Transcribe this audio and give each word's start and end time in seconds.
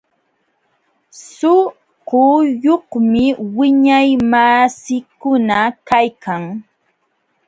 Suquyuqmi 1.27 3.25
wiñaymasiikuna 3.57 5.57
kaykan. 5.87 6.43